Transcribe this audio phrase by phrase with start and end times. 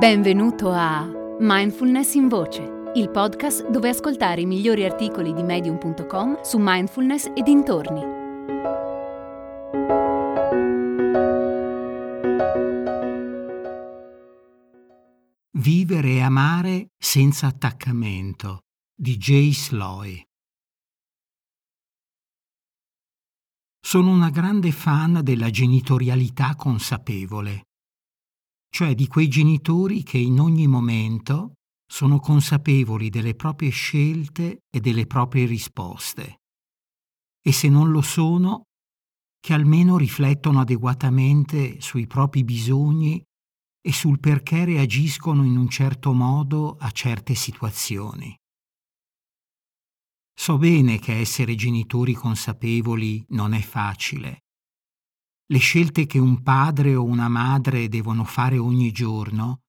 [0.00, 1.06] Benvenuto a
[1.40, 7.42] Mindfulness in Voce, il podcast dove ascoltare i migliori articoli di medium.com su mindfulness e
[7.42, 8.00] dintorni.
[15.58, 18.60] Vivere e amare senza attaccamento
[18.96, 20.22] di Jay Sloy.
[23.78, 27.64] Sono una grande fan della genitorialità consapevole
[28.70, 31.54] cioè di quei genitori che in ogni momento
[31.86, 36.36] sono consapevoli delle proprie scelte e delle proprie risposte.
[37.42, 38.62] E se non lo sono,
[39.40, 43.22] che almeno riflettono adeguatamente sui propri bisogni
[43.82, 48.36] e sul perché reagiscono in un certo modo a certe situazioni.
[50.32, 54.40] So bene che essere genitori consapevoli non è facile,
[55.50, 59.62] le scelte che un padre o una madre devono fare ogni giorno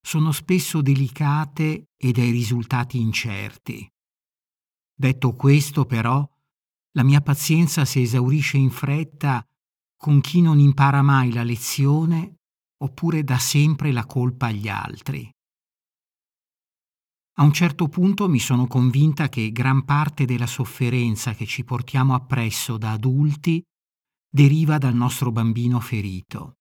[0.00, 3.88] sono spesso delicate e dai risultati incerti.
[4.94, 6.28] Detto questo, però,
[6.92, 9.44] la mia pazienza si esaurisce in fretta
[9.96, 12.38] con chi non impara mai la lezione
[12.82, 15.30] oppure dà sempre la colpa agli altri.
[17.38, 22.14] A un certo punto mi sono convinta che gran parte della sofferenza che ci portiamo
[22.14, 23.62] appresso da adulti
[24.30, 26.56] deriva dal nostro bambino ferito.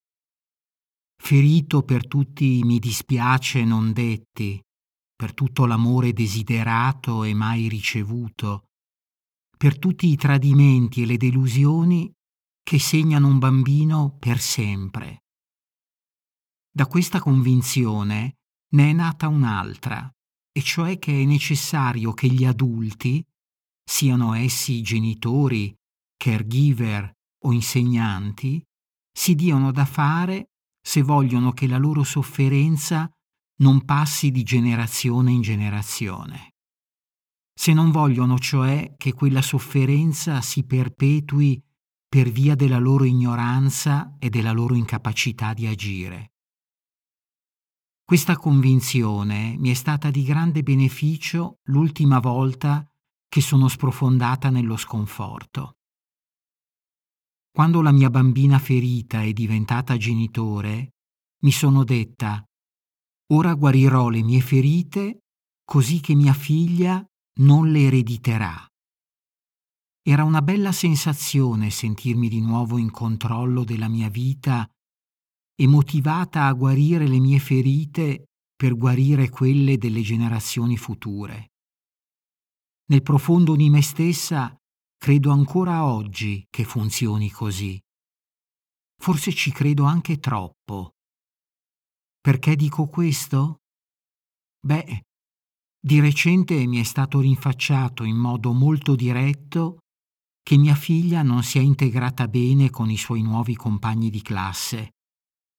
[1.21, 4.61] Ferito per tutti i mi dispiace non detti,
[5.15, 8.67] per tutto l'amore desiderato e mai ricevuto,
[9.57, 12.11] per tutti i tradimenti e le delusioni
[12.63, 15.23] che segnano un bambino per sempre.
[16.71, 18.35] Da questa convinzione
[18.75, 20.09] ne è nata un'altra,
[20.51, 23.25] e cioè che è necessario che gli adulti,
[23.83, 25.73] siano essi genitori,
[26.15, 28.63] caregiver o insegnanti
[29.11, 33.09] si diano da fare se vogliono che la loro sofferenza
[33.59, 36.53] non passi di generazione in generazione.
[37.53, 41.61] Se non vogliono cioè che quella sofferenza si perpetui
[42.07, 46.31] per via della loro ignoranza e della loro incapacità di agire.
[48.03, 52.87] Questa convinzione mi è stata di grande beneficio l'ultima volta
[53.27, 55.76] che sono sprofondata nello sconforto.
[57.57, 60.91] Quando la mia bambina ferita è diventata genitore,
[61.41, 62.45] mi sono detta,
[63.33, 65.21] ora guarirò le mie ferite
[65.65, 67.03] così che mia figlia
[67.39, 68.63] non le erediterà.
[70.03, 74.69] Era una bella sensazione sentirmi di nuovo in controllo della mia vita
[75.59, 78.25] e motivata a guarire le mie ferite
[78.55, 81.53] per guarire quelle delle generazioni future.
[82.91, 84.55] Nel profondo di me stessa
[84.97, 87.79] Credo ancora oggi che funzioni così.
[88.99, 90.95] Forse ci credo anche troppo.
[92.19, 93.61] Perché dico questo?
[94.59, 95.03] Beh,
[95.79, 99.77] di recente mi è stato rinfacciato in modo molto diretto
[100.41, 104.95] che mia figlia non si è integrata bene con i suoi nuovi compagni di classe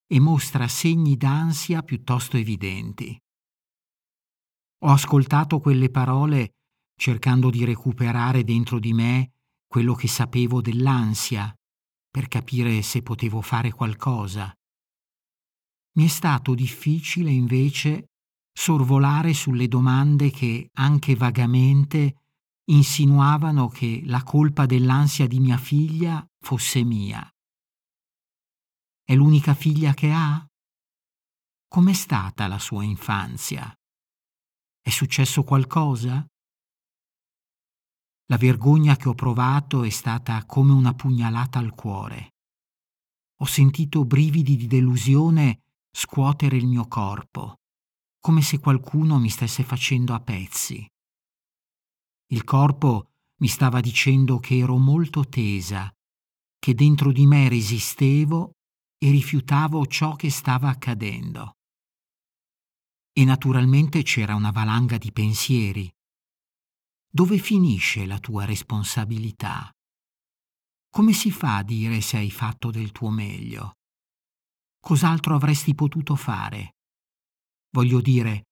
[0.06, 3.16] e mostra segni d'ansia piuttosto evidenti.
[4.84, 6.54] Ho ascoltato quelle parole
[6.98, 9.30] cercando di recuperare dentro di me
[9.66, 11.54] quello che sapevo dell'ansia,
[12.10, 14.52] per capire se potevo fare qualcosa.
[15.92, 18.10] Mi è stato difficile invece
[18.52, 22.22] sorvolare sulle domande che, anche vagamente,
[22.64, 27.26] insinuavano che la colpa dell'ansia di mia figlia fosse mia.
[29.04, 30.44] È l'unica figlia che ha?
[31.68, 33.72] Com'è stata la sua infanzia?
[34.80, 36.26] È successo qualcosa?
[38.30, 42.34] La vergogna che ho provato è stata come una pugnalata al cuore.
[43.40, 47.60] Ho sentito brividi di delusione scuotere il mio corpo,
[48.20, 50.86] come se qualcuno mi stesse facendo a pezzi.
[52.30, 55.90] Il corpo mi stava dicendo che ero molto tesa,
[56.58, 58.52] che dentro di me resistevo
[58.98, 61.52] e rifiutavo ciò che stava accadendo.
[63.10, 65.90] E naturalmente c'era una valanga di pensieri,
[67.10, 69.70] dove finisce la tua responsabilità?
[70.90, 73.72] Come si fa a dire se hai fatto del tuo meglio?
[74.80, 76.76] Cos'altro avresti potuto fare?
[77.70, 78.44] Voglio dire,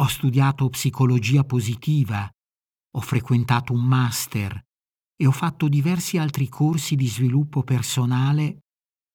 [0.00, 2.28] ho studiato psicologia positiva,
[2.92, 4.60] ho frequentato un master
[5.14, 8.60] e ho fatto diversi altri corsi di sviluppo personale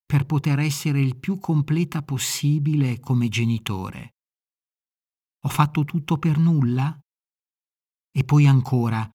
[0.06, 4.14] per poter essere il più completa possibile come genitore.
[5.44, 6.96] Ho fatto tutto per nulla?
[8.16, 9.06] E poi ancora,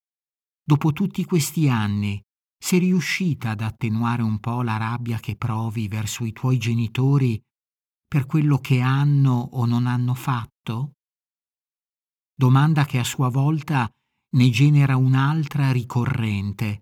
[0.63, 2.21] dopo tutti questi anni,
[2.55, 7.41] sei riuscita ad attenuare un po' la rabbia che provi verso i tuoi genitori
[8.07, 10.91] per quello che hanno o non hanno fatto?
[12.31, 13.89] Domanda che a sua volta
[14.35, 16.81] ne genera un'altra ricorrente,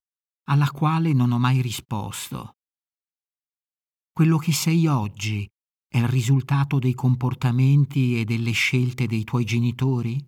[0.50, 2.57] alla quale non ho mai risposto.
[4.12, 5.48] Quello che sei oggi
[5.88, 10.21] è il risultato dei comportamenti e delle scelte dei tuoi genitori?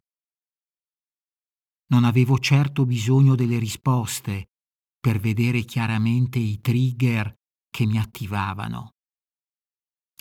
[1.92, 4.52] Non avevo certo bisogno delle risposte
[4.98, 7.34] per vedere chiaramente i trigger
[7.70, 8.92] che mi attivavano.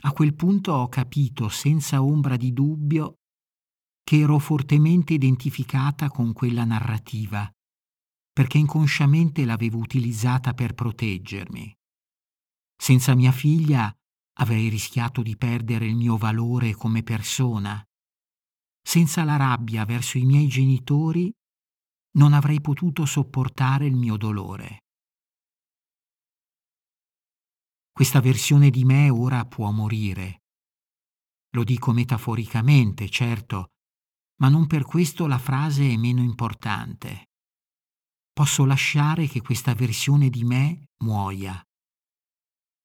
[0.02, 3.18] A quel punto ho capito senza ombra di dubbio
[4.02, 7.48] che ero fortemente identificata con quella narrativa,
[8.32, 11.72] perché inconsciamente l'avevo utilizzata per proteggermi.
[12.76, 13.94] Senza mia figlia
[14.38, 17.80] avrei rischiato di perdere il mio valore come persona.
[18.82, 21.32] Senza la rabbia verso i miei genitori
[22.12, 24.78] non avrei potuto sopportare il mio dolore.
[27.92, 30.42] Questa versione di me ora può morire.
[31.50, 33.68] Lo dico metaforicamente, certo,
[34.40, 37.28] ma non per questo la frase è meno importante.
[38.32, 41.62] Posso lasciare che questa versione di me muoia.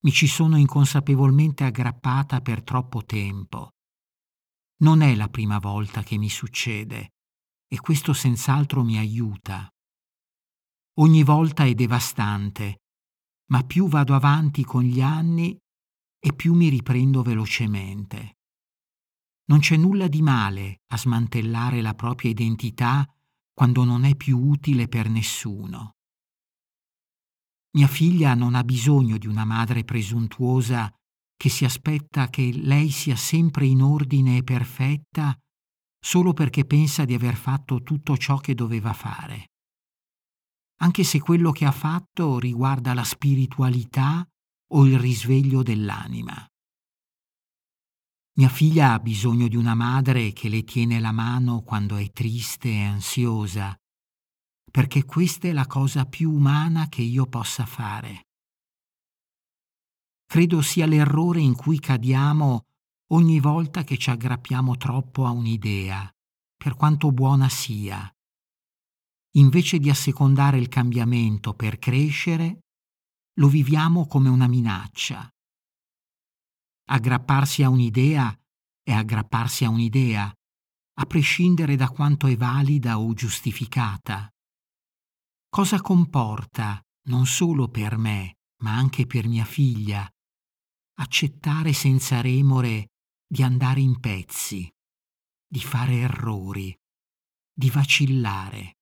[0.04, 3.72] Mi ci sono inconsapevolmente aggrappata per troppo tempo.
[4.82, 7.15] Non è la prima volta che mi succede
[7.68, 9.70] e questo senz'altro mi aiuta.
[11.00, 12.82] Ogni volta è devastante,
[13.52, 15.58] ma più vado avanti con gli anni
[16.20, 18.38] e più mi riprendo velocemente.
[19.48, 23.06] Non c'è nulla di male a smantellare la propria identità
[23.54, 25.92] quando non è più utile per nessuno.
[27.76, 30.92] Mia figlia non ha bisogno di una madre presuntuosa
[31.38, 35.38] che si aspetta che lei sia sempre in ordine e perfetta
[36.06, 39.54] solo perché pensa di aver fatto tutto ciò che doveva fare.
[40.82, 44.24] Anche se quello che ha fatto riguarda la spiritualità
[44.74, 46.46] o il risveglio dell'anima.
[48.38, 52.70] Mia figlia ha bisogno di una madre che le tiene la mano quando è triste
[52.70, 53.76] e ansiosa,
[54.70, 58.28] perché questa è la cosa più umana che io possa fare.
[60.28, 62.65] Credo sia l'errore in cui cadiamo
[63.14, 66.10] ogni volta che ci aggrappiamo troppo a un'idea,
[66.56, 68.10] per quanto buona sia.
[69.36, 72.60] Invece di assecondare il cambiamento per crescere,
[73.38, 75.30] lo viviamo come una minaccia
[76.88, 78.32] Aggrapparsi a un'idea
[78.84, 80.32] è aggrapparsi a un'idea,
[80.98, 84.30] a prescindere da quanto è valida o giustificata.
[85.50, 90.08] Cosa comporta, non solo per me, ma anche per mia figlia,
[91.00, 92.90] accettare senza remore
[93.28, 94.72] di andare in pezzi,
[95.48, 96.76] di fare errori,
[97.54, 98.78] di vacillare.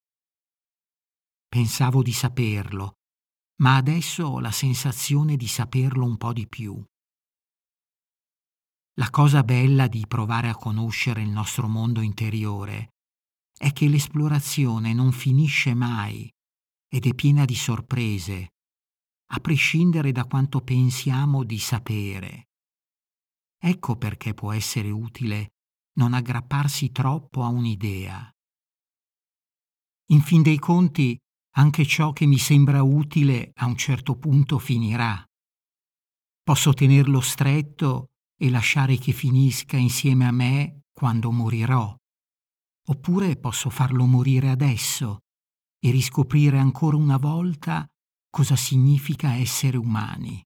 [1.47, 2.93] Pensavo di saperlo,
[3.61, 6.83] ma adesso ho la sensazione di saperlo un po' di più.
[8.97, 12.89] La cosa bella di provare a conoscere il nostro mondo interiore
[13.57, 16.31] è che l'esplorazione non finisce mai
[16.87, 18.49] ed è piena di sorprese,
[19.31, 22.49] a prescindere da quanto pensiamo di sapere.
[23.65, 25.53] Ecco perché può essere utile
[25.93, 28.29] non aggrapparsi troppo a un'idea.
[30.07, 31.17] In fin dei conti,
[31.55, 35.23] anche ciò che mi sembra utile a un certo punto finirà.
[36.43, 41.95] Posso tenerlo stretto e lasciare che finisca insieme a me quando morirò.
[42.87, 45.19] Oppure posso farlo morire adesso
[45.79, 47.87] e riscoprire ancora una volta
[48.29, 50.43] cosa significa essere umani.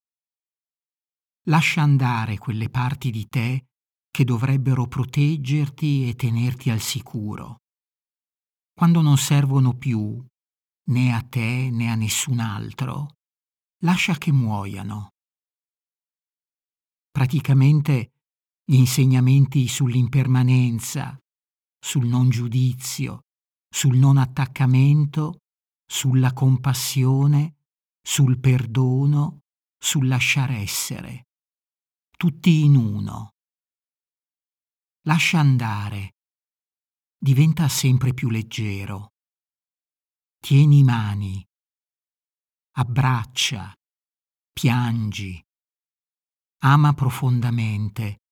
[1.48, 3.68] Lascia andare quelle parti di te
[4.12, 7.62] che dovrebbero proteggerti e tenerti al sicuro.
[8.74, 10.22] Quando non servono più,
[10.90, 13.16] né a te né a nessun altro,
[13.84, 15.14] lascia che muoiano
[17.12, 18.12] praticamente
[18.64, 21.18] gli insegnamenti sull'impermanenza,
[21.80, 23.22] sul non giudizio,
[23.68, 25.40] sul non attaccamento,
[25.84, 27.56] sulla compassione,
[28.02, 29.40] sul perdono,
[29.80, 31.27] sul lasciare essere,
[32.18, 33.36] tutti in uno.
[35.04, 36.16] Lascia andare,
[37.16, 39.14] diventa sempre più leggero.
[40.40, 41.46] Tieni mani,
[42.72, 43.72] abbraccia,
[44.52, 45.40] piangi,
[46.64, 48.24] ama profondamente,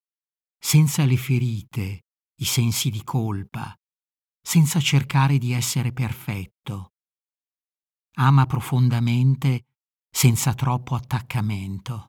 [0.58, 2.06] senza le ferite,
[2.40, 3.72] i sensi di colpa,
[4.42, 6.94] senza cercare di essere perfetto.
[8.18, 9.66] Ama profondamente,
[10.10, 12.08] senza troppo attaccamento.